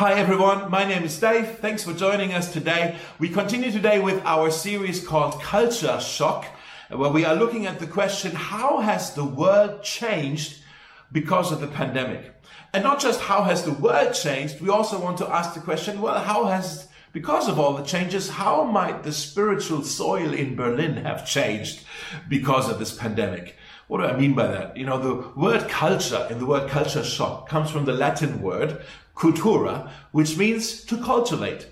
[0.00, 1.58] Hi everyone, my name is Dave.
[1.58, 2.96] Thanks for joining us today.
[3.18, 6.46] We continue today with our series called Culture Shock,
[6.88, 10.62] where we are looking at the question how has the world changed
[11.12, 12.32] because of the pandemic?
[12.72, 16.00] And not just how has the world changed, we also want to ask the question
[16.00, 20.96] well, how has because of all the changes, how might the spiritual soil in Berlin
[21.04, 21.84] have changed
[22.26, 23.54] because of this pandemic?
[23.88, 24.76] What do I mean by that?
[24.76, 28.82] You know, the word culture in the word culture shock comes from the Latin word
[29.20, 31.68] cultura, which means to cultivate,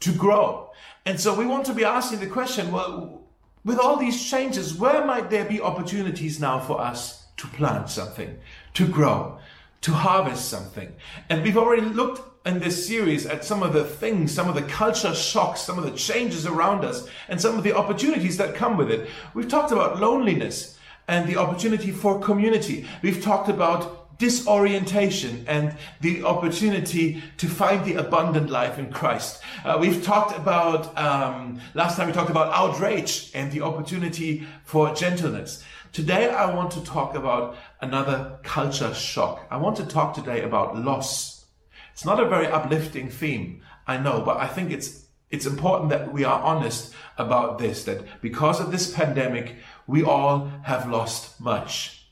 [0.00, 0.70] to grow.
[1.04, 3.22] And so we want to be asking the question, well,
[3.64, 8.38] with all these changes, where might there be opportunities now for us to plant something,
[8.74, 9.38] to grow,
[9.82, 10.94] to harvest something?
[11.28, 14.62] And we've already looked in this series at some of the things, some of the
[14.62, 18.76] culture shocks, some of the changes around us, and some of the opportunities that come
[18.76, 19.08] with it.
[19.34, 22.86] We've talked about loneliness and the opportunity for community.
[23.02, 29.42] We've talked about disorientation and the opportunity to find the abundant life in Christ.
[29.64, 34.94] Uh, we've talked about, um, last time we talked about outrage and the opportunity for
[34.94, 35.62] gentleness.
[35.92, 39.46] Today I want to talk about another culture shock.
[39.50, 41.44] I want to talk today about loss.
[41.92, 46.12] It's not a very uplifting theme, I know, but I think it's it's important that
[46.12, 52.06] we are honest about this, that because of this pandemic, we all have lost much.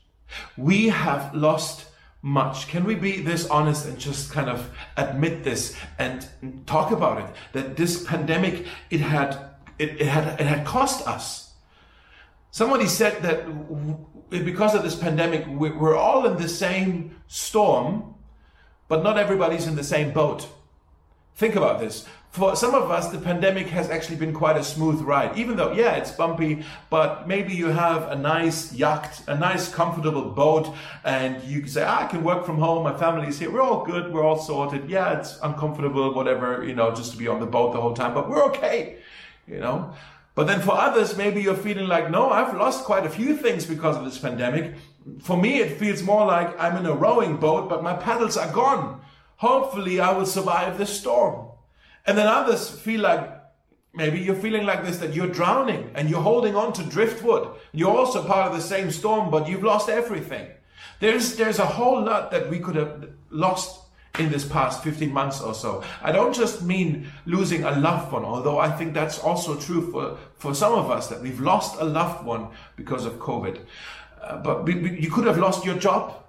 [0.57, 1.84] We have lost
[2.25, 2.67] much.
[2.67, 6.27] Can we be this honest and just kind of admit this and
[6.65, 7.35] talk about it?
[7.53, 9.37] That this pandemic, it had,
[9.77, 11.53] it, it had, it had cost us.
[12.49, 13.45] Somebody said that
[14.31, 18.15] because of this pandemic, we're all in the same storm,
[18.87, 20.47] but not everybody's in the same boat.
[21.35, 24.99] Think about this for some of us, the pandemic has actually been quite a smooth
[25.01, 25.37] ride.
[25.37, 30.31] Even though, yeah, it's bumpy, but maybe you have a nice yacht, a nice comfortable
[30.31, 30.75] boat,
[31.05, 33.85] and you can say, ah, I can work from home, my family's here, we're all
[33.85, 34.89] good, we're all sorted.
[34.89, 38.13] Yeah, it's uncomfortable, whatever, you know, just to be on the boat the whole time,
[38.13, 38.97] but we're okay,
[39.47, 39.93] you know.
[40.35, 43.65] But then for others, maybe you're feeling like, no, I've lost quite a few things
[43.65, 44.73] because of this pandemic.
[45.21, 48.51] For me, it feels more like I'm in a rowing boat, but my paddles are
[48.51, 48.99] gone.
[49.37, 51.54] Hopefully, I will survive this storm.
[52.05, 53.29] And then others feel like
[53.93, 57.49] maybe you're feeling like this that you're drowning and you're holding on to driftwood.
[57.71, 60.47] You're also part of the same storm, but you've lost everything.
[60.99, 63.81] There's, there's a whole lot that we could have lost
[64.19, 65.83] in this past 15 months or so.
[66.01, 70.17] I don't just mean losing a loved one, although I think that's also true for,
[70.37, 73.59] for some of us that we've lost a loved one because of COVID.
[74.21, 76.24] Uh, but you could have lost your job.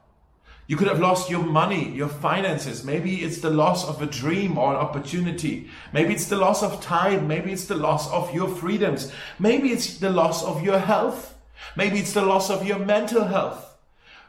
[0.69, 2.83] You could have lost your money, your finances.
[2.83, 5.71] Maybe it's the loss of a dream or an opportunity.
[5.93, 7.29] Maybe it's the loss of time.
[7.29, 9.13] Maybe it's the loss of your freedoms.
[9.39, 11.35] Maybe it's the loss of your health.
[11.77, 13.77] Maybe it's the loss of your mental health.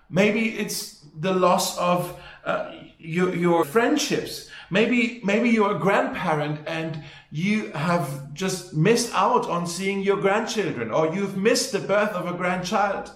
[0.10, 4.50] Maybe it's the loss of uh, your, your friendships.
[4.70, 10.92] Maybe, maybe you're a grandparent and you have just missed out on seeing your grandchildren
[10.92, 13.12] or you've missed the birth of a grandchild.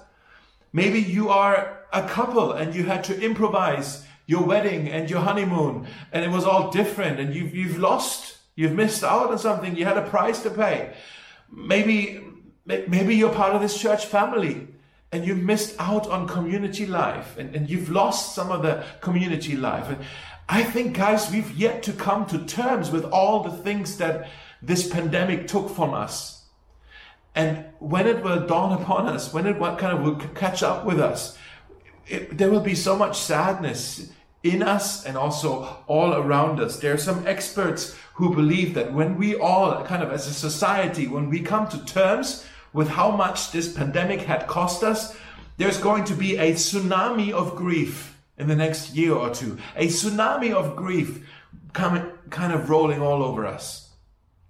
[0.73, 5.87] Maybe you are a couple and you had to improvise your wedding and your honeymoon
[6.11, 9.85] and it was all different and you've, you've lost, you've missed out on something, you
[9.85, 10.93] had a price to pay.
[11.51, 12.23] Maybe,
[12.65, 14.67] maybe you're part of this church family
[15.11, 19.57] and you missed out on community life and, and you've lost some of the community
[19.57, 19.89] life.
[19.89, 19.97] And
[20.47, 24.29] I think, guys, we've yet to come to terms with all the things that
[24.61, 26.45] this pandemic took from us.
[27.35, 30.99] And when it will dawn upon us, when it kind of will catch up with
[30.99, 31.37] us,
[32.07, 34.11] it, there will be so much sadness
[34.43, 36.79] in us and also all around us.
[36.79, 41.07] There are some experts who believe that when we all, kind of as a society,
[41.07, 45.15] when we come to terms with how much this pandemic had cost us,
[45.57, 49.57] there's going to be a tsunami of grief in the next year or two.
[49.75, 51.27] A tsunami of grief
[51.73, 53.91] coming, kind of rolling all over us.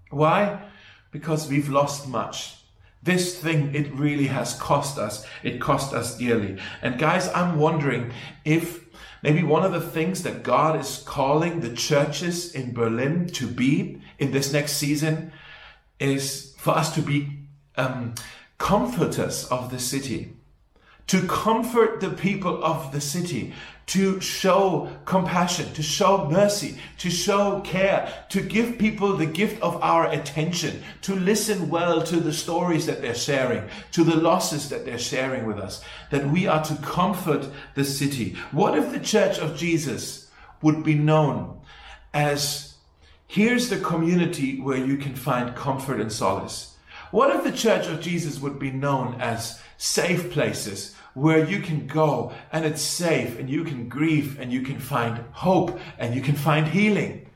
[0.09, 0.61] Why?
[1.11, 2.60] Because we've lost much.
[3.03, 5.25] This thing, it really has cost us.
[5.41, 6.57] It cost us dearly.
[6.81, 8.11] And guys, I'm wondering
[8.45, 8.85] if
[9.23, 14.01] maybe one of the things that God is calling the churches in Berlin to be
[14.19, 15.31] in this next season
[15.99, 17.39] is for us to be
[17.75, 18.13] um,
[18.57, 20.33] comforters of the city
[21.07, 23.53] to comfort the people of the city,
[23.87, 29.75] to show compassion, to show mercy, to show care, to give people the gift of
[29.83, 34.85] our attention, to listen well to the stories that they're sharing, to the losses that
[34.85, 37.45] they're sharing with us, that we are to comfort
[37.75, 38.37] the city.
[38.51, 40.31] What if the church of Jesus
[40.61, 41.59] would be known
[42.13, 42.75] as
[43.27, 46.77] here's the community where you can find comfort and solace?
[47.11, 51.87] What if the church of Jesus would be known as safe places where you can
[51.87, 56.21] go and it's safe and you can grieve and you can find hope and you
[56.21, 57.27] can find healing.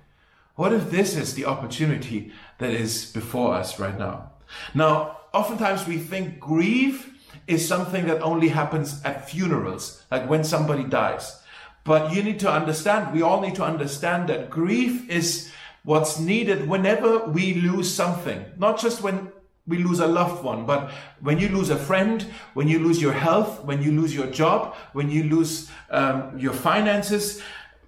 [0.53, 4.29] What if this is the opportunity that is before us right now?
[4.75, 7.11] Now, oftentimes we think grief
[7.47, 11.41] is something that only happens at funerals, like when somebody dies.
[11.83, 15.51] But you need to understand, we all need to understand that grief is
[15.83, 18.45] what's needed whenever we lose something.
[18.55, 19.31] Not just when
[19.67, 20.91] we lose a loved one, but
[21.21, 22.21] when you lose a friend,
[22.53, 26.53] when you lose your health, when you lose your job, when you lose um, your
[26.53, 27.41] finances,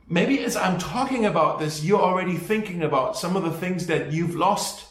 [0.10, 4.12] maybe as I'm talking about this, you're already thinking about some of the things that
[4.12, 4.88] you've lost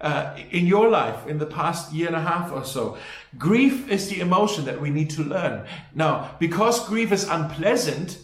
[0.00, 2.96] uh, in your life in the past year and a half or so.
[3.36, 5.66] Grief is the emotion that we need to learn.
[5.94, 8.18] Now, because grief is unpleasant,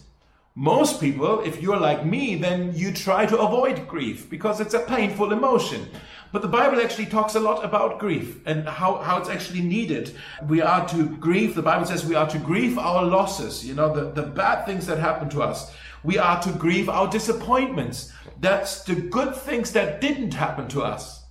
[0.55, 4.79] most people, if you're like me, then you try to avoid grief because it's a
[4.79, 5.89] painful emotion.
[6.31, 10.15] But the Bible actually talks a lot about grief and how, how it's actually needed.
[10.47, 13.93] We are to grieve, the Bible says we are to grieve our losses, you know,
[13.93, 15.75] the, the bad things that happen to us.
[16.03, 18.13] We are to grieve our disappointments.
[18.39, 21.25] That's the good things that didn't happen to us.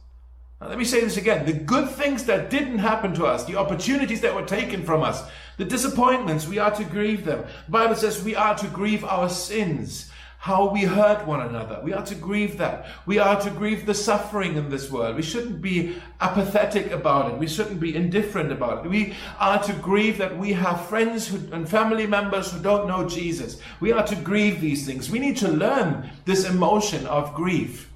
[0.61, 1.47] Now, let me say this again.
[1.47, 5.23] The good things that didn't happen to us, the opportunities that were taken from us,
[5.57, 7.45] the disappointments, we are to grieve them.
[7.67, 11.81] The Bible says we are to grieve our sins, how we hurt one another.
[11.83, 12.89] We are to grieve that.
[13.07, 15.17] We are to grieve the suffering in this world.
[15.17, 17.39] We shouldn't be apathetic about it.
[17.39, 18.89] We shouldn't be indifferent about it.
[18.91, 23.09] We are to grieve that we have friends who, and family members who don't know
[23.09, 23.59] Jesus.
[23.81, 25.09] We are to grieve these things.
[25.09, 27.91] We need to learn this emotion of grief.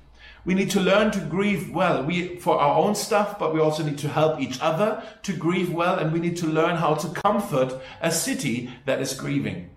[0.49, 2.03] We need to learn to grieve well.
[2.03, 5.71] We, for our own stuff, but we also need to help each other to grieve
[5.71, 9.69] well, and we need to learn how to comfort a city that is grieving.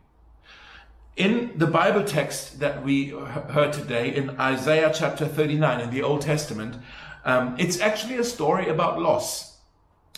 [1.18, 6.22] In the Bible text that we heard today in Isaiah chapter 39 in the Old
[6.22, 6.78] Testament,
[7.26, 9.58] um, it's actually a story about loss.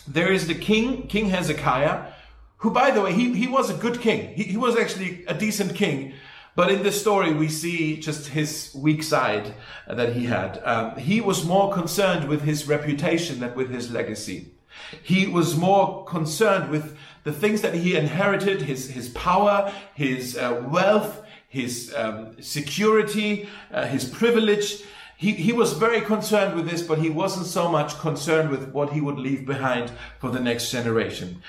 [0.06, 2.12] There is the king, King Hezekiah,
[2.58, 4.32] who, by the way, he, he was a good king.
[4.34, 6.14] He, he was actually a decent king.
[6.56, 9.54] But in this story, we see just his weak side
[9.88, 10.62] that he had.
[10.64, 14.52] Um, he was more concerned with his reputation than with his legacy.
[15.02, 20.62] He was more concerned with the things that he inherited, his, his power, his uh,
[20.68, 24.82] wealth, his um, security, uh, his privilege.
[25.16, 28.92] He, he was very concerned with this, but he wasn't so much concerned with what
[28.92, 31.42] he would leave behind for the next generation.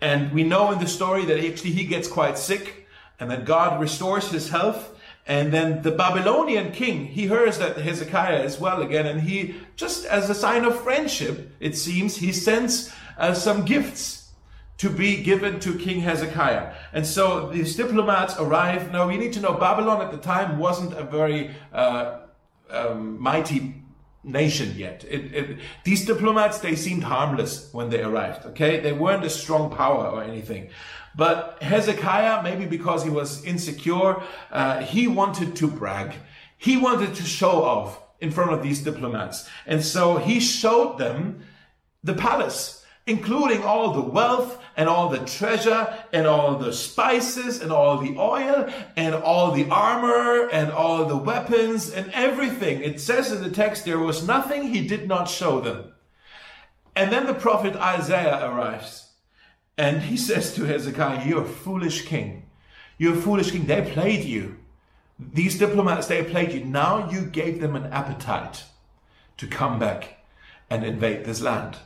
[0.00, 2.81] And we know in the story that actually he gets quite sick
[3.22, 4.98] and then God restores his health.
[5.28, 10.04] And then the Babylonian king, he hears that Hezekiah is well again, and he, just
[10.06, 14.32] as a sign of friendship, it seems, he sends uh, some gifts
[14.78, 16.74] to be given to King Hezekiah.
[16.92, 18.90] And so these diplomats arrive.
[18.90, 22.22] Now, we need to know Babylon at the time wasn't a very uh,
[22.68, 23.76] um, mighty
[24.24, 25.04] nation yet.
[25.08, 28.80] It, it, these diplomats, they seemed harmless when they arrived, okay?
[28.80, 30.70] They weren't a strong power or anything.
[31.14, 36.14] But Hezekiah, maybe because he was insecure, uh, he wanted to brag.
[36.56, 39.48] He wanted to show off in front of these diplomats.
[39.66, 41.42] And so he showed them
[42.04, 47.72] the palace, including all the wealth and all the treasure and all the spices and
[47.72, 52.80] all the oil and all the armor and all the weapons and everything.
[52.80, 55.92] It says in the text there was nothing he did not show them.
[56.94, 59.11] And then the prophet Isaiah arrives
[59.76, 62.44] and he says to Hezekiah, You're a foolish king.
[62.98, 63.66] You're a foolish king.
[63.66, 64.56] They played you.
[65.18, 66.64] These diplomats, they played you.
[66.64, 68.64] Now you gave them an appetite
[69.36, 70.24] to come back
[70.68, 71.78] and invade this land.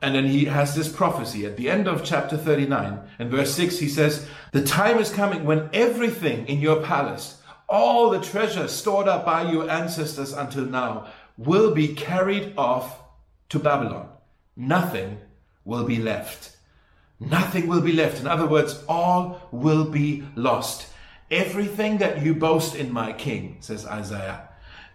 [0.00, 3.78] And then he has this prophecy at the end of chapter 39 and verse 6
[3.78, 9.08] he says, The time is coming when everything in your palace, all the treasure stored
[9.08, 13.00] up by your ancestors until now, will be carried off
[13.48, 14.08] to Babylon.
[14.56, 15.18] Nothing
[15.64, 16.57] will be left.
[17.20, 18.20] Nothing will be left.
[18.20, 20.88] In other words, all will be lost.
[21.30, 24.48] Everything that you boast in my king, says Isaiah,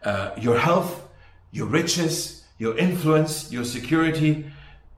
[0.03, 1.07] uh, your health,
[1.51, 4.45] your riches, your influence, your security,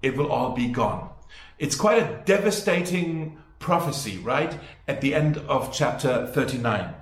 [0.01, 1.09] it will all be gone.
[1.57, 4.57] It's quite a devastating prophecy, right?
[4.87, 6.93] At the end of chapter 39.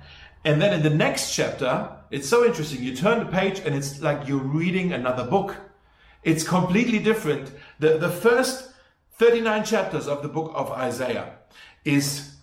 [0.44, 2.82] And then in the next chapter, it's so interesting.
[2.82, 5.56] You turn the page and it's like you're reading another book.
[6.22, 7.50] It's completely different.
[7.78, 8.73] The, the first
[9.16, 11.34] 39 chapters of the book of Isaiah
[11.84, 12.34] is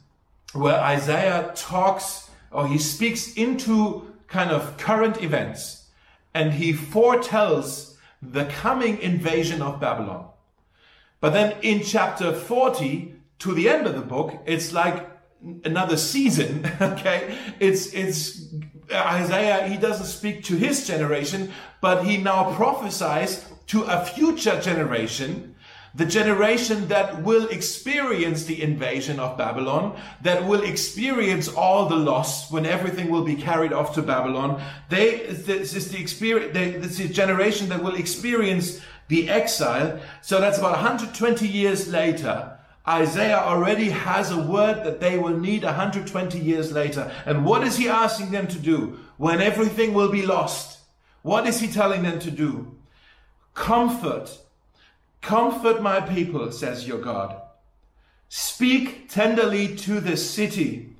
[0.54, 5.90] where Isaiah talks or he speaks into kind of current events
[6.34, 10.28] and he foretells the coming invasion of Babylon.
[11.20, 15.10] But then in chapter 40 to the end of the book, it's like
[15.66, 16.70] another season.
[16.82, 17.38] Okay.
[17.60, 18.48] It's, it's
[18.92, 19.68] Isaiah.
[19.68, 21.52] He doesn't speak to his generation,
[21.82, 25.56] but he now prophesies to a future generation
[25.94, 32.50] the generation that will experience the invasion of Babylon, that will experience all the loss
[32.50, 34.62] when everything will be carried off to Babylon.
[34.90, 38.80] They, this is the experience, this is the generation that will experience
[39.10, 40.00] the exile.
[40.22, 42.58] So that's about 120 years later.
[42.88, 47.12] Isaiah already has a word that they will need 120 years later.
[47.26, 50.80] And what is he asking them to do when everything will be lost?
[51.22, 52.76] What is he telling them to do?
[53.54, 54.40] Comfort
[55.22, 57.40] Comfort my people, says your God.
[58.28, 60.96] Speak tenderly to the city.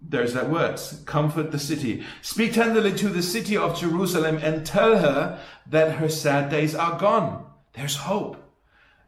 [0.00, 2.04] There's that word, comfort the city.
[2.22, 6.98] Speak tenderly to the city of Jerusalem and tell her that her sad days are
[6.98, 7.44] gone.
[7.74, 8.36] There's hope.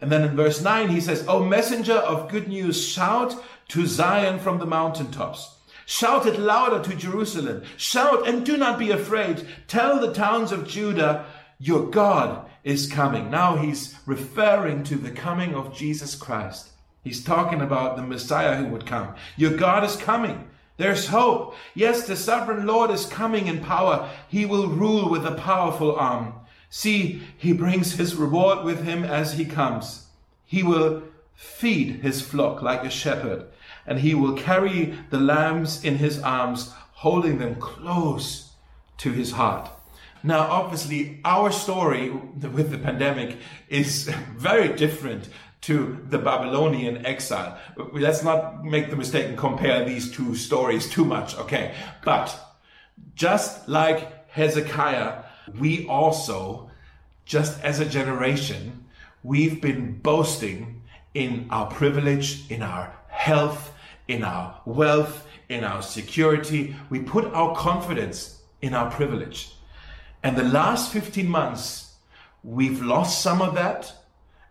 [0.01, 3.35] And then in verse 9, he says, O messenger of good news, shout
[3.69, 5.57] to Zion from the mountaintops.
[5.87, 7.63] Shout it louder to Jerusalem.
[7.77, 9.47] Shout and do not be afraid.
[9.69, 11.25] Tell the towns of Judah,
[11.59, 13.31] your God is coming.
[13.31, 16.71] Now he's referring to the coming of Jesus Christ.
[17.03, 19.15] He's talking about the Messiah who would come.
[19.37, 20.49] Your God is coming.
[20.77, 21.57] There's hope.
[21.75, 24.09] Yes, the sovereign Lord is coming in power.
[24.29, 26.35] He will rule with a powerful arm.
[26.71, 30.07] See, he brings his reward with him as he comes.
[30.45, 31.03] He will
[31.35, 33.47] feed his flock like a shepherd,
[33.87, 38.53] and he will carry the lambs in his arms, holding them close
[38.99, 39.71] to his heart.
[40.29, 43.39] Now, obviously, our story with the pandemic
[43.71, 45.31] is very different
[45.63, 47.59] to the Babylonian exile.
[47.95, 51.75] Let's not make the mistake and compare these two stories too much, okay?
[52.05, 52.39] But
[53.15, 55.23] just like Hezekiah,
[55.59, 56.71] we also,
[57.25, 58.85] just as a generation,
[59.23, 60.83] we've been boasting
[61.15, 63.73] in our privilege, in our health,
[64.09, 66.77] in our wealth, in our security.
[66.91, 69.55] We put our confidence in our privilege.
[70.23, 71.97] And the last 15 months,
[72.43, 73.93] we've lost some of that.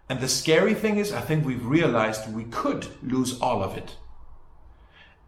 [0.09, 3.97] And the scary thing is, I think we've realized we could lose all of it.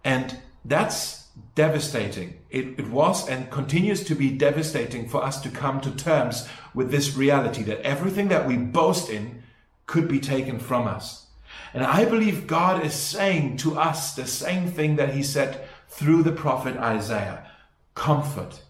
[0.04, 2.40] And that's devastating.
[2.50, 6.92] It, it, was and continues to be devastating for us to come to terms with
[6.92, 9.44] this reality that everything that we boast in
[9.86, 11.28] could be taken from us.
[11.74, 16.24] And I believe God is saying to us the same thing that he said through
[16.24, 17.46] the prophet Isaiah.
[17.96, 18.62] Comfort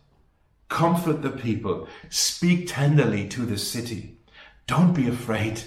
[0.69, 1.87] Comfort the people.
[2.09, 4.17] Speak tenderly to the city.
[4.67, 5.63] Don't be afraid.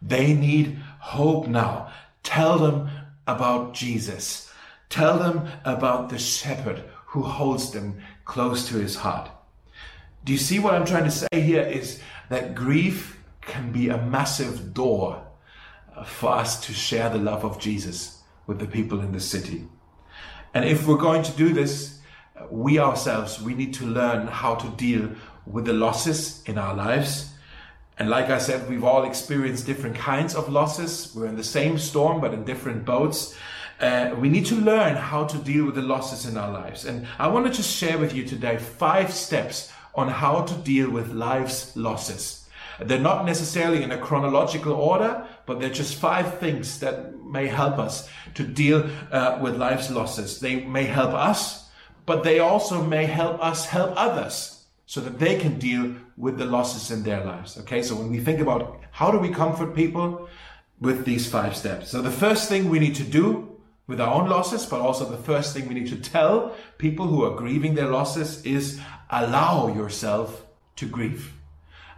[0.00, 1.92] They need hope now.
[2.22, 2.90] Tell them
[3.26, 4.52] about Jesus.
[4.88, 9.30] Tell them about the shepherd who holds them close to his heart.
[10.24, 14.02] Do you see what I'm trying to say here is that grief can be a
[14.02, 15.26] massive door
[16.04, 19.66] for us to share the love of Jesus with the people in the city.
[20.54, 21.98] And if we're going to do this,
[22.50, 25.10] we ourselves, we need to learn how to deal
[25.46, 27.32] with the losses in our lives.
[27.98, 31.12] And like I said, we've all experienced different kinds of losses.
[31.14, 33.36] We're in the same storm, but in different boats.
[33.80, 36.84] Uh, we need to learn how to deal with the losses in our lives.
[36.84, 40.90] And I want to just share with you today five steps on how to deal
[40.90, 42.48] with life's losses.
[42.80, 47.78] They're not necessarily in a chronological order, but they're just five things that may help
[47.78, 50.40] us to deal uh, with life's losses.
[50.40, 51.61] They may help us
[52.06, 56.44] but they also may help us help others so that they can deal with the
[56.44, 57.58] losses in their lives.
[57.58, 60.28] Okay, so when we think about how do we comfort people
[60.80, 61.90] with these five steps.
[61.90, 65.16] So the first thing we need to do with our own losses, but also the
[65.16, 70.44] first thing we need to tell people who are grieving their losses is allow yourself
[70.76, 71.32] to grieve.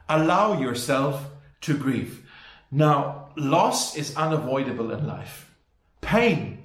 [0.09, 1.31] Allow yourself
[1.63, 2.29] to grieve.
[2.71, 5.55] Now, loss is unavoidable in life.
[6.01, 6.65] Pain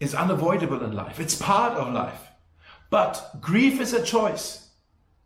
[0.00, 1.18] is unavoidable in life.
[1.18, 2.23] It's part of life.
[2.90, 4.68] But grief is a choice.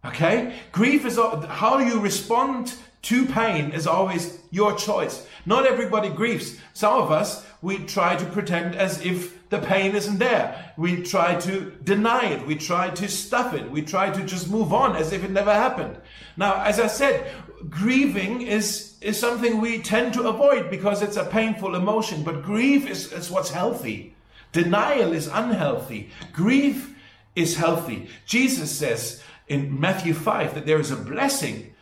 [0.04, 0.54] Okay?
[0.72, 5.26] Grief is how you respond to pain is always your choice.
[5.46, 6.58] Not everybody grieves.
[6.74, 10.72] Some of us, we try to pretend as if the pain isn't there.
[10.76, 12.46] We try to deny it.
[12.46, 13.70] We try to stuff it.
[13.70, 15.96] We try to just move on as if it never happened.
[16.36, 17.32] Now, as I said,
[17.70, 22.88] grieving is, is something we tend to avoid because it's a painful emotion, but grief
[22.88, 24.14] is, is what's healthy.
[24.52, 26.10] Denial is unhealthy.
[26.32, 26.94] Grief
[27.38, 28.09] is healthy.
[28.26, 31.75] Jesus says in Matthew 5 that there is a blessing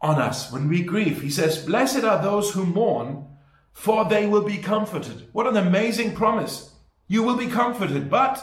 [0.00, 1.22] on us when we grieve.
[1.22, 3.26] He says, Blessed are those who mourn,
[3.72, 5.28] for they will be comforted.
[5.32, 6.72] What an amazing promise.
[7.08, 8.10] You will be comforted.
[8.10, 8.42] But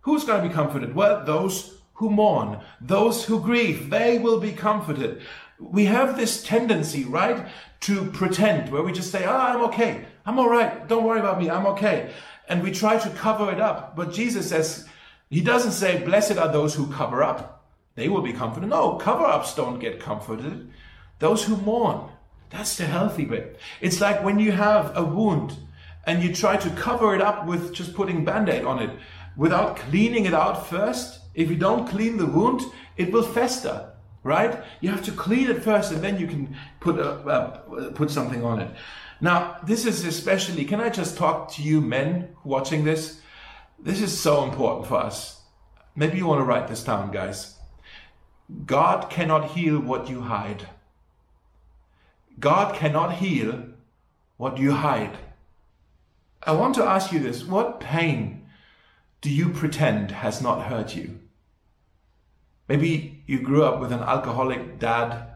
[0.00, 0.94] who's going to be comforted?
[0.94, 5.20] Well, those who mourn, those who grieve, they will be comforted.
[5.58, 7.48] We have this tendency, right,
[7.80, 10.06] to pretend where we just say, Ah, oh, I'm okay.
[10.24, 10.88] I'm all right.
[10.88, 11.50] Don't worry about me.
[11.50, 12.12] I'm okay.
[12.48, 13.94] And we try to cover it up.
[13.94, 14.88] But Jesus says,
[15.30, 17.66] he doesn't say, Blessed are those who cover up.
[17.94, 18.70] They will be comforted.
[18.70, 20.70] No, cover ups don't get comforted.
[21.18, 22.10] Those who mourn,
[22.50, 23.58] That's the healthy bit.
[23.80, 25.56] It's like when you have a wound
[26.06, 28.90] and you try to cover it up with just putting band-aid on it
[29.36, 31.20] without cleaning it out first.
[31.34, 32.62] If you don't clean the wound,
[32.96, 33.92] it will fester,
[34.22, 34.62] right?
[34.80, 38.44] You have to clean it first and then you can put a, uh, put something
[38.44, 38.70] on it.
[39.20, 43.20] Now, this is especially, can I just talk to you men watching this?
[43.80, 45.42] This is so important for us.
[45.94, 47.54] Maybe you want to write this down, guys.
[48.66, 50.68] God cannot heal what you hide.
[52.40, 53.64] God cannot heal
[54.36, 55.18] what you hide.
[56.42, 58.46] I want to ask you this what pain
[59.20, 61.18] do you pretend has not hurt you?
[62.68, 65.26] Maybe you grew up with an alcoholic dad.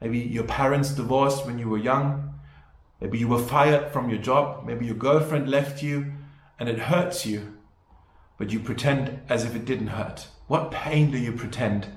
[0.00, 2.34] Maybe your parents divorced when you were young.
[3.00, 4.66] Maybe you were fired from your job.
[4.66, 6.12] Maybe your girlfriend left you
[6.58, 7.56] and it hurts you,
[8.36, 10.28] but you pretend as if it didn't hurt.
[10.46, 11.88] What pain do you pretend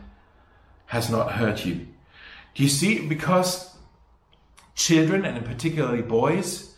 [0.88, 1.88] has not hurt you?
[2.54, 3.08] Do you see?
[3.08, 3.76] Because
[4.76, 6.76] children, and particularly boys,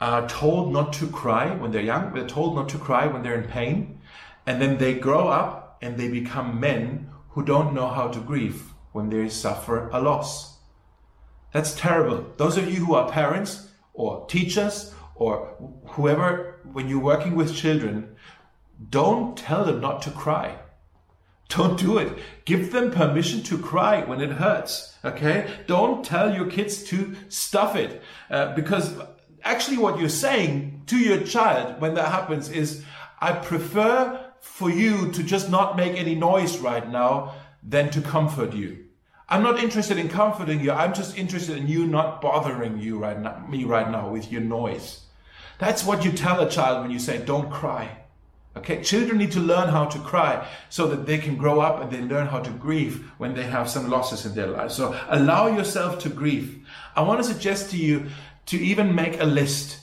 [0.00, 2.14] are told not to cry when they're young.
[2.14, 4.00] They're told not to cry when they're in pain.
[4.46, 8.72] And then they grow up and they become men who don't know how to grieve
[8.92, 10.58] when they suffer a loss.
[11.52, 12.26] That's terrible.
[12.36, 15.54] Those of you who are parents or teachers or
[15.88, 18.16] whoever, when you're working with children,
[18.88, 20.58] don't tell them not to cry.
[21.50, 22.18] Don't do it.
[22.46, 24.96] Give them permission to cry when it hurts.
[25.04, 25.50] Okay?
[25.66, 28.02] Don't tell your kids to stuff it.
[28.30, 28.94] Uh, because
[29.44, 32.82] actually, what you're saying to your child when that happens is,
[33.20, 38.54] I prefer for you to just not make any noise right now than to comfort
[38.54, 38.86] you.
[39.28, 40.72] I'm not interested in comforting you.
[40.72, 44.40] I'm just interested in you not bothering you right now, me right now with your
[44.40, 45.02] noise.
[45.60, 47.98] That's what you tell a child when you say, don't cry.
[48.56, 51.90] Okay, children need to learn how to cry so that they can grow up and
[51.90, 54.72] they learn how to grieve when they have some losses in their life.
[54.72, 56.66] So allow yourself to grieve.
[56.96, 58.06] I want to suggest to you
[58.46, 59.80] to even make a list.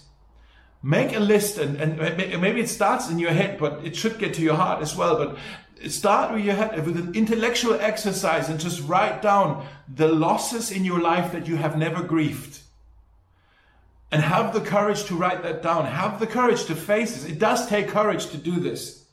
[0.81, 1.97] Make a list, and, and
[2.41, 5.15] maybe it starts in your head, but it should get to your heart as well.
[5.17, 10.71] But start with your head with an intellectual exercise and just write down the losses
[10.71, 12.61] in your life that you have never grieved.
[14.11, 15.85] And have the courage to write that down.
[15.85, 17.29] Have the courage to face this.
[17.29, 19.03] It does take courage to do this.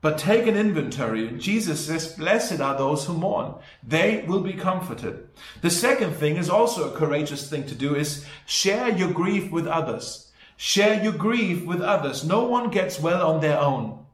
[0.00, 1.30] But take an inventory.
[1.38, 3.54] Jesus says, Blessed are those who mourn.
[3.82, 5.28] They will be comforted.
[5.62, 9.66] The second thing is also a courageous thing to do is share your grief with
[9.66, 10.30] others.
[10.56, 12.24] Share your grief with others.
[12.24, 14.04] No one gets well on their own.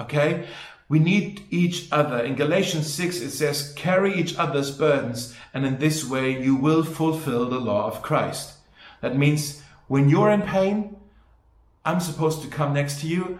[0.00, 0.46] Okay?
[0.88, 2.20] We need each other.
[2.20, 6.84] In Galatians 6, it says, carry each other's burdens, and in this way you will
[6.84, 8.54] fulfill the law of Christ.
[9.00, 9.62] That means
[9.94, 10.96] when you're in pain,
[11.84, 13.38] I'm supposed to come next to you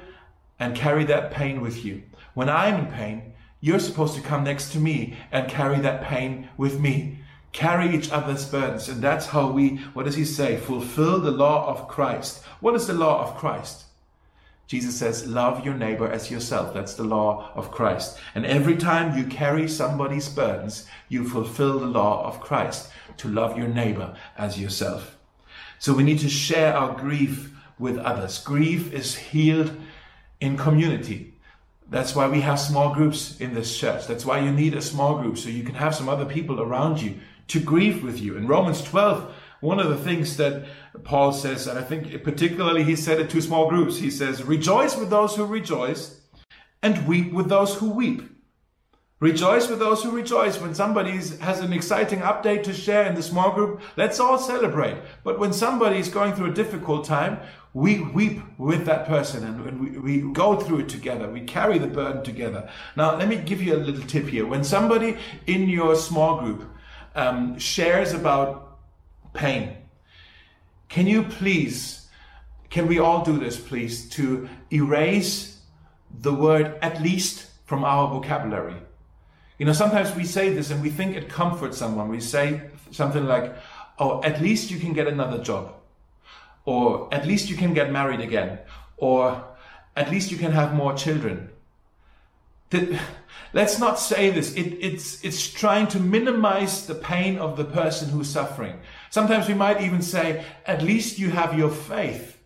[0.60, 2.04] and carry that pain with you.
[2.34, 6.48] When I'm in pain, you're supposed to come next to me and carry that pain
[6.56, 7.18] with me.
[7.50, 8.88] Carry each other's burdens.
[8.88, 10.56] And that's how we, what does he say?
[10.56, 12.44] Fulfill the law of Christ.
[12.60, 13.86] What is the law of Christ?
[14.68, 16.72] Jesus says, love your neighbor as yourself.
[16.72, 18.16] That's the law of Christ.
[18.36, 23.58] And every time you carry somebody's burdens, you fulfill the law of Christ to love
[23.58, 25.18] your neighbor as yourself.
[25.84, 28.38] So we need to share our grief with others.
[28.38, 29.70] Grief is healed
[30.40, 31.34] in community.
[31.90, 34.06] That's why we have small groups in this church.
[34.06, 37.02] That's why you need a small group so you can have some other people around
[37.02, 37.16] you
[37.48, 38.34] to grieve with you.
[38.38, 40.64] In Romans 12, one of the things that
[41.02, 44.96] Paul says, and I think particularly he said it to small groups, he says, Rejoice
[44.96, 46.18] with those who rejoice
[46.82, 48.33] and weep with those who weep.
[49.24, 50.60] Rejoice with those who rejoice.
[50.60, 54.98] When somebody has an exciting update to share in the small group, let's all celebrate.
[55.22, 57.38] But when somebody is going through a difficult time,
[57.72, 61.30] we weep with that person and we, we go through it together.
[61.30, 62.68] We carry the burden together.
[62.96, 64.44] Now, let me give you a little tip here.
[64.46, 66.62] When somebody in your small group
[67.14, 68.76] um, shares about
[69.32, 69.74] pain,
[70.90, 72.10] can you please,
[72.68, 75.62] can we all do this, please, to erase
[76.12, 78.76] the word at least from our vocabulary?
[79.58, 82.08] You know, sometimes we say this and we think it comforts someone.
[82.08, 83.54] We say something like,
[83.98, 85.74] oh, at least you can get another job.
[86.64, 88.58] Or at least you can get married again.
[88.96, 89.44] Or
[89.96, 91.50] at least you can have more children.
[93.52, 94.54] Let's not say this.
[94.54, 98.80] It, it's, it's trying to minimize the pain of the person who's suffering.
[99.10, 102.36] Sometimes we might even say, at least you have your faith.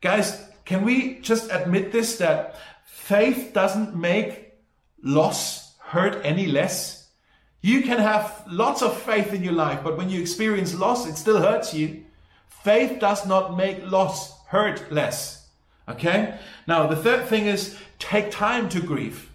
[0.00, 4.54] Guys, can we just admit this that faith doesn't make
[5.02, 7.08] loss hurt any less.
[7.62, 11.16] You can have lots of faith in your life, but when you experience loss, it
[11.16, 12.04] still hurts you.
[12.48, 15.48] Faith does not make loss hurt less.
[15.88, 16.38] Okay?
[16.66, 19.30] Now, the third thing is take time to grieve.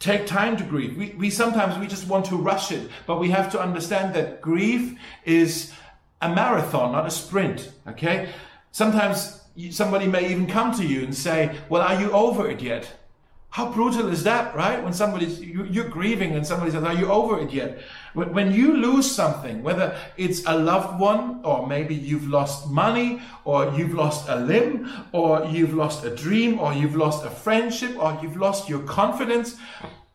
[0.00, 0.96] Take time to grieve.
[0.96, 4.42] We, we sometimes we just want to rush it, but we have to understand that
[4.42, 5.72] grief is
[6.20, 7.70] a marathon, not a sprint.
[7.86, 8.28] Okay?
[8.72, 12.90] Sometimes somebody may even come to you and say, Well, are you over it yet?
[13.52, 14.82] How brutal is that, right?
[14.82, 17.82] When somebody's, you're grieving and somebody says, Are you over it yet?
[18.14, 23.70] When you lose something, whether it's a loved one, or maybe you've lost money, or
[23.76, 28.18] you've lost a limb, or you've lost a dream, or you've lost a friendship, or
[28.22, 29.56] you've lost your confidence,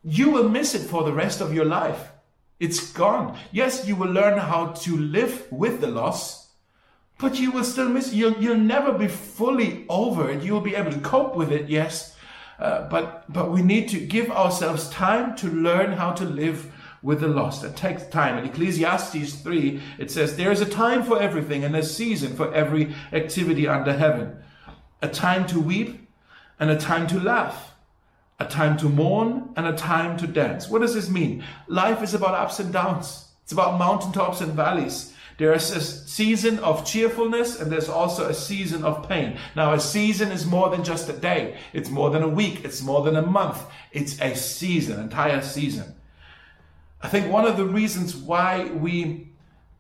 [0.04, 2.10] you will miss it for the rest of your life.
[2.60, 3.38] It's gone.
[3.52, 6.47] Yes, you will learn how to live with the loss,
[7.19, 8.12] but you will still miss.
[8.12, 10.41] You'll you'll never be fully over it.
[10.41, 12.17] You'll be able to cope with it, yes,
[12.60, 17.22] uh, but but we need to give ourselves time to learn how to live with
[17.22, 17.63] the loss.
[17.63, 18.38] It takes time.
[18.38, 22.52] In Ecclesiastes 3, it says, There is a time for everything and a season for
[22.54, 24.38] every activity under heaven.
[25.02, 26.10] A time to weep
[26.60, 27.67] and a time to laugh
[28.39, 30.70] a time to mourn and a time to dance.
[30.70, 31.43] What does this mean?
[31.67, 33.30] Life is about ups and downs.
[33.43, 35.13] It's about mountaintops and valleys.
[35.38, 39.38] There is a season of cheerfulness and there's also a season of pain.
[39.56, 41.58] Now, a season is more than just a day.
[41.73, 42.65] It's more than a week.
[42.65, 43.63] It's more than a month.
[43.91, 45.93] It's a season, entire season.
[47.02, 49.30] I think one of the reasons why we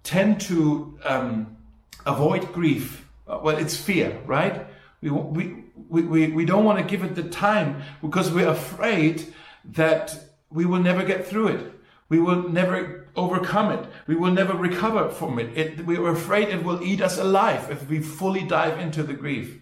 [0.03, 1.57] tend to um,
[2.05, 4.67] avoid grief, uh, well, it's fear, right?
[5.01, 9.33] We, we, we, we, we don't want to give it the time because we're afraid
[9.65, 10.15] that
[10.51, 11.73] we will never get through it.
[12.09, 13.85] We will never overcome it.
[14.05, 15.57] We will never recover from it.
[15.57, 19.13] it we are afraid it will eat us alive if we fully dive into the
[19.13, 19.59] grief.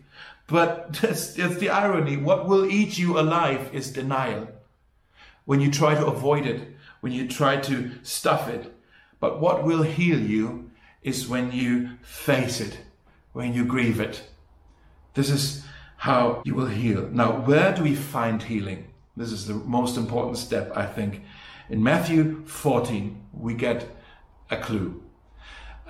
[0.47, 2.17] But that's, that's the irony.
[2.17, 4.49] What will eat you alive is denial.
[5.45, 8.73] When you try to avoid it, when you try to stuff it.
[9.19, 12.79] But what will heal you is when you face it,
[13.33, 14.23] when you grieve it.
[15.13, 15.63] This is
[15.97, 17.07] how you will heal.
[17.11, 18.87] Now, where do we find healing?
[19.15, 21.21] This is the most important step, I think.
[21.67, 23.87] In Matthew 14, we get
[24.51, 25.01] a clue.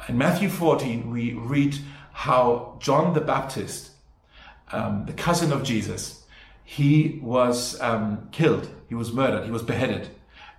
[0.08, 1.78] In Matthew 14, we read
[2.14, 3.92] how John the Baptist,
[4.72, 6.24] um, the cousin of Jesus,
[6.64, 10.08] he was um, killed, he was murdered, he was beheaded.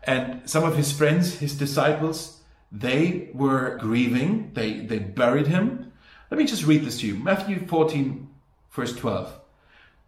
[0.03, 5.93] And some of his friends, his disciples, they were grieving, they, they buried him.
[6.31, 7.15] Let me just read this to you.
[7.15, 8.29] Matthew 14,
[8.71, 9.41] verse 12.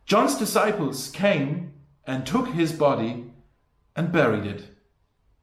[0.04, 1.72] John's disciples came
[2.06, 3.24] and took his body
[3.96, 4.64] and buried it.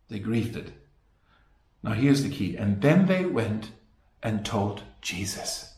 [0.09, 0.71] They grieved it.
[1.83, 2.55] Now here's the key.
[2.55, 3.71] And then they went
[4.23, 5.73] and told Jesus.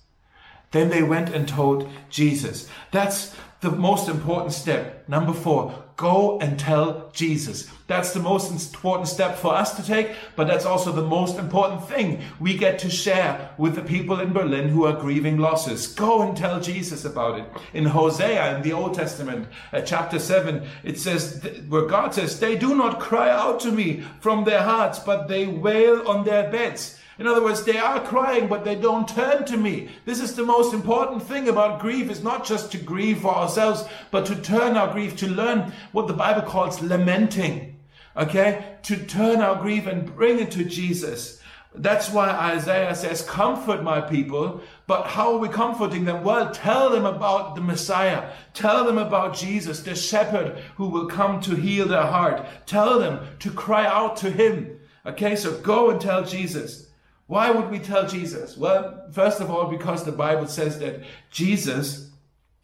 [0.72, 2.70] Then they went and told Jesus.
[2.92, 5.08] That's the most important step.
[5.08, 7.68] Number four, go and tell Jesus.
[7.88, 11.88] That's the most important step for us to take, but that's also the most important
[11.88, 15.88] thing we get to share with the people in Berlin who are grieving losses.
[15.88, 17.46] Go and tell Jesus about it.
[17.74, 22.56] In Hosea, in the Old Testament, uh, chapter 7, it says, where God says, they
[22.58, 27.00] do not cry out to me from their hearts, but they wail on their beds.
[27.20, 29.90] In other words, they are crying, but they don't turn to me.
[30.06, 33.86] This is the most important thing about grief is not just to grieve for ourselves,
[34.12, 37.80] but to turn our grief, to learn what the Bible calls lamenting.
[38.16, 38.78] Okay?
[38.84, 41.42] To turn our grief and bring it to Jesus.
[41.74, 44.62] That's why Isaiah says, comfort my people.
[44.88, 46.24] But how are we comforting them?
[46.24, 48.32] Well, tell them about the Messiah.
[48.54, 52.46] Tell them about Jesus, the shepherd who will come to heal their heart.
[52.66, 54.80] Tell them to cry out to him.
[55.06, 56.87] Okay, so go and tell Jesus.
[57.28, 58.58] Why would we tell Jesus?
[58.58, 62.10] Well, first of all, because the Bible says that Jesus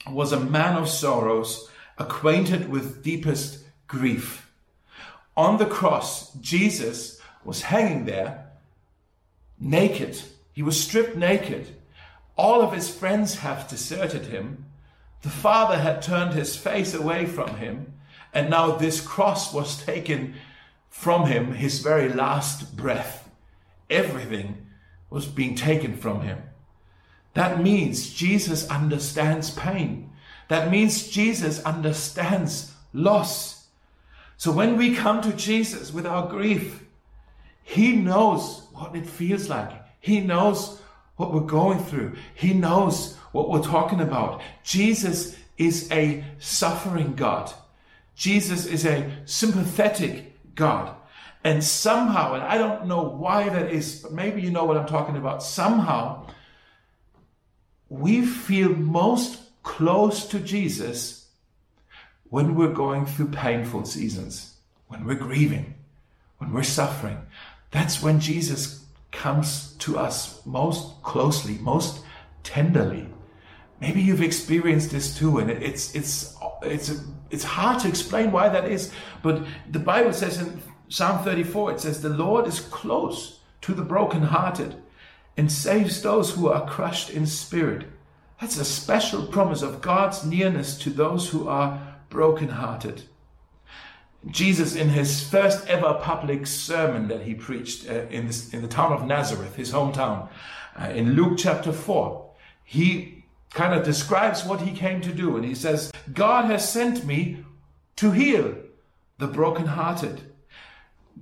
[0.10, 4.50] was a man of sorrows, acquainted with deepest grief.
[5.36, 8.50] On the cross, Jesus was hanging there
[9.60, 10.22] naked.
[10.54, 11.68] He was stripped naked.
[12.38, 14.66] All of his friends have deserted him.
[15.22, 17.94] The Father had turned his face away from him.
[18.34, 20.36] And now this cross was taken
[20.90, 23.23] from him, his very last breath
[23.90, 24.68] everything
[25.10, 26.42] was being taken from him.
[27.34, 30.12] That means Jesus understands pain.
[30.50, 33.68] That means Jesus understands loss.
[34.38, 36.84] So when we come to Jesus with our grief,
[37.64, 39.72] He knows what it feels like.
[40.00, 40.82] He knows
[41.16, 42.16] what we're going through.
[42.36, 44.42] He knows what we're talking about.
[44.64, 47.54] Jesus is a suffering God.
[48.16, 50.96] Jesus is a sympathetic God.
[51.44, 54.88] And somehow, and I don't know why that is, but maybe you know what I'm
[54.88, 55.44] talking about.
[55.44, 56.28] Somehow,
[57.90, 61.28] we feel most close to Jesus
[62.30, 64.56] when we're going through painful seasons,
[64.88, 65.76] when we're grieving,
[66.38, 67.18] when we're suffering.
[67.72, 72.04] That's when Jesus comes to us most closely, most
[72.44, 73.08] tenderly.
[73.82, 77.02] Maybe you've experienced this too, and it's it's it's
[77.32, 78.92] it's hard to explain why that is.
[79.22, 83.84] But the Bible says in Psalm 34, it says, The Lord is close to the
[83.84, 84.76] brokenhearted
[85.38, 87.86] and saves those who are crushed in spirit.
[88.40, 93.04] That's a special promise of God's nearness to those who are brokenhearted.
[94.28, 98.68] Jesus, in his first ever public sermon that he preached uh, in, this, in the
[98.68, 100.30] town of Nazareth, his hometown,
[100.80, 102.30] uh, in Luke chapter 4,
[102.64, 105.36] he kind of describes what he came to do.
[105.36, 107.46] And he says, God has sent me
[107.98, 108.56] to heal
[109.18, 110.33] the brokenhearted.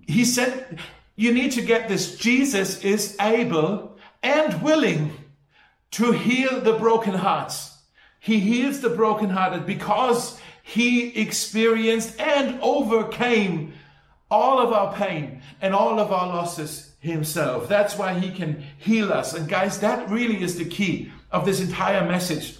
[0.07, 0.79] He said,
[1.15, 2.15] You need to get this.
[2.15, 5.13] Jesus is able and willing
[5.91, 7.77] to heal the broken hearts.
[8.19, 13.73] He heals the brokenhearted because he experienced and overcame
[14.29, 17.67] all of our pain and all of our losses himself.
[17.67, 19.33] That's why he can heal us.
[19.33, 22.57] And guys, that really is the key of this entire message.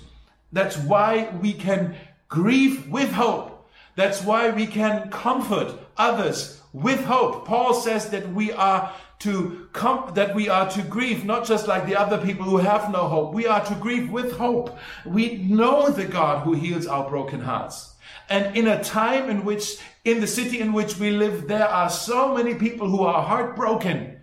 [0.52, 1.96] That's why we can
[2.28, 3.70] grieve with hope.
[3.96, 7.46] That's why we can comfort others with hope.
[7.46, 11.86] Paul says that we are to come, that we are to grieve, not just like
[11.86, 13.34] the other people who have no hope.
[13.34, 14.78] We are to grieve with hope.
[15.06, 17.94] We know the God who heals our broken hearts.
[18.30, 21.90] And in a time in which, in the city in which we live, there are
[21.90, 24.20] so many people who are heartbroken.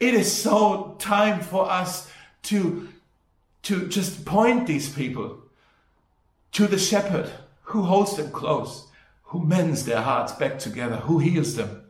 [0.00, 2.10] It is so time for us
[2.44, 2.88] to,
[3.62, 5.38] to just point these people
[6.52, 7.30] to the shepherd
[7.62, 8.88] who holds them close,
[9.26, 11.84] who mends their hearts back together, who heals them.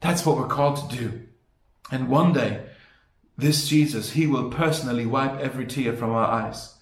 [0.00, 1.22] That's what we're called to do.
[1.90, 2.66] And one day,
[3.38, 6.74] this Jesus, he will personally wipe every tear from our eyes.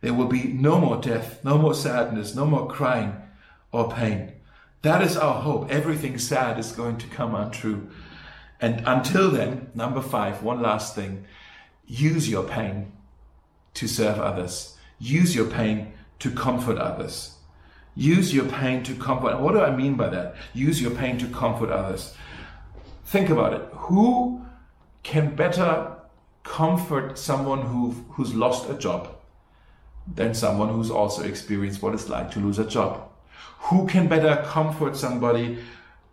[0.00, 3.16] There will be no more death, no more sadness, no more crying
[3.70, 4.32] or pain.
[4.82, 5.70] That is our hope.
[5.70, 7.88] Everything sad is going to come untrue.
[8.60, 11.24] And until then, number five, one last thing.
[11.86, 12.92] Use your pain
[13.74, 14.76] to serve others.
[14.98, 17.31] Use your pain to comfort others.
[17.94, 19.38] Use your pain to comfort.
[19.40, 20.36] What do I mean by that?
[20.54, 22.14] Use your pain to comfort others.
[23.04, 23.62] Think about it.
[23.72, 24.42] Who
[25.02, 25.96] can better
[26.42, 29.14] comfort someone who, who's lost a job
[30.12, 33.08] than someone who's also experienced what it's like to lose a job?
[33.58, 35.58] Who can better comfort somebody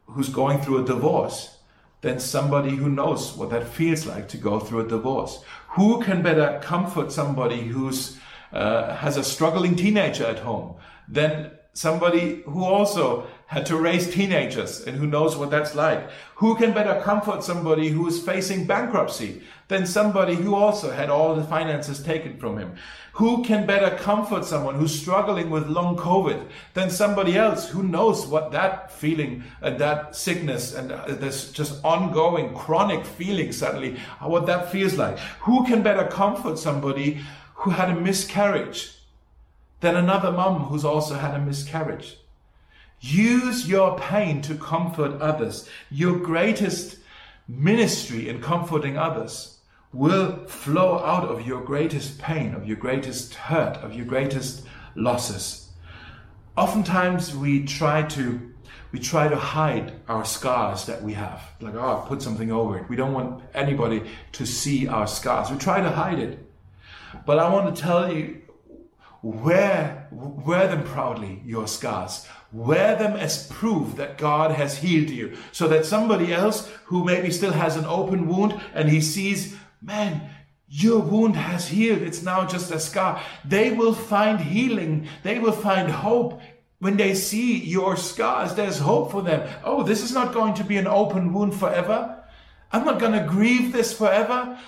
[0.07, 1.57] who's going through a divorce
[2.01, 5.43] than somebody who knows what that feels like to go through a divorce?
[5.69, 8.17] Who can better comfort somebody who's
[8.51, 10.75] uh, has a struggling teenager at home
[11.07, 16.08] than somebody who also had to raise teenagers and who knows what that's like.
[16.36, 21.36] Who can better comfort somebody who is facing bankruptcy than somebody who also had all
[21.36, 22.75] the finances taken from him?
[23.13, 28.27] Who can better comfort someone who's struggling with long COVID than somebody else who knows
[28.27, 34.45] what that feeling and that sickness and uh, this just ongoing chronic feeling suddenly, what
[34.45, 35.17] that feels like?
[35.41, 37.21] Who can better comfort somebody
[37.55, 38.98] who had a miscarriage
[39.79, 42.17] than another mom who's also had a miscarriage?
[43.01, 45.69] Use your pain to comfort others.
[45.89, 46.97] Your greatest
[47.47, 49.59] ministry in comforting others
[49.93, 54.65] will flow out of your greatest pain, of your greatest hurt, of your greatest
[54.95, 55.69] losses.
[56.57, 58.49] Oftentimes we try to
[58.91, 61.43] we try to hide our scars that we have.
[61.61, 62.89] Like, oh, put something over it.
[62.89, 65.51] We don't want anybody to see our scars.
[65.51, 66.39] We try to hide it.
[67.25, 68.41] But I want to tell you,
[69.21, 72.27] wear, wear them proudly, your scars.
[72.51, 75.38] Wear them as proof that God has healed you.
[75.51, 80.29] So that somebody else who maybe still has an open wound and he sees, man,
[80.67, 82.01] your wound has healed.
[82.01, 83.21] It's now just a scar.
[83.45, 85.08] They will find healing.
[85.23, 86.41] They will find hope
[86.79, 88.55] when they see your scars.
[88.55, 89.47] There's hope for them.
[89.63, 92.23] Oh, this is not going to be an open wound forever.
[92.71, 94.60] I'm not going to grieve this forever.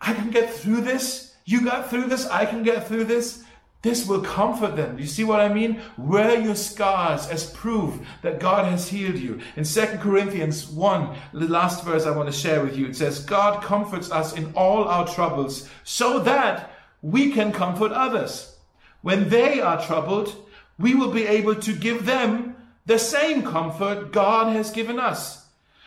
[0.00, 1.34] I can get through this.
[1.44, 2.26] You got through this.
[2.26, 3.44] I can get through this.
[3.82, 4.96] This will comfort them.
[4.98, 5.82] You see what I mean?
[5.98, 9.40] Wear your scars as proof that God has healed you.
[9.56, 13.24] In 2 Corinthians 1, the last verse I want to share with you, it says,
[13.24, 16.70] God comforts us in all our troubles so that
[17.02, 18.56] we can comfort others.
[19.00, 20.32] When they are troubled,
[20.78, 22.54] we will be able to give them
[22.86, 25.41] the same comfort God has given us.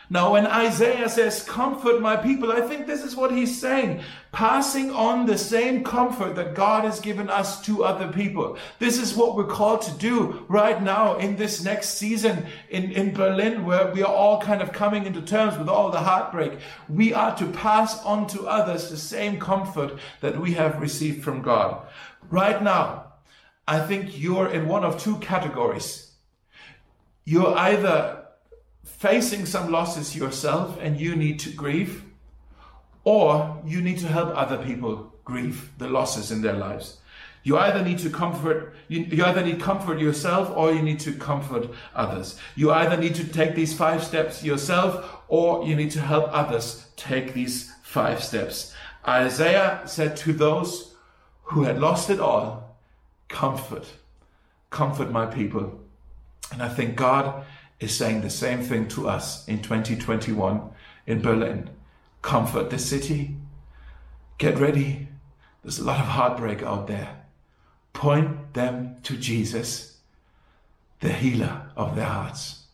[0.08, 4.02] Now, when Isaiah says, comfort my people, I think this is what he's saying.
[4.30, 8.56] Passing on the same comfort that God has given us to other people.
[8.78, 13.14] This is what we're called to do right now in this next season in, in
[13.14, 16.58] Berlin, where we are all kind of coming into terms with all the heartbreak.
[16.88, 21.42] We are to pass on to others the same comfort that we have received from
[21.42, 21.84] God.
[22.30, 23.14] Right now,
[23.66, 26.12] I think you're in one of two categories.
[27.24, 28.15] You're either
[28.86, 32.04] facing some losses yourself and you need to grieve,
[33.04, 36.98] or you need to help other people grieve the losses in their lives.
[37.42, 41.12] You either need to comfort, you, you, either need comfort yourself or you need to
[41.12, 42.40] comfort others.
[42.56, 46.86] You either need to take these five steps yourself or you need to help others
[46.96, 48.74] take these five steps.
[49.06, 50.94] Isaiah said to those
[51.44, 52.76] who had lost it all,
[53.28, 53.86] Comfort,
[54.70, 55.80] comfort my people.
[56.52, 57.44] And I think God
[57.80, 60.70] is saying the same thing to us in 2021
[61.06, 61.70] in Berlin.
[62.22, 63.36] Comfort the city.
[64.38, 65.08] Get ready.
[65.62, 67.24] There's a lot of heartbreak out there.
[67.92, 69.98] Point them to Jesus,
[71.00, 72.65] the healer of their hearts.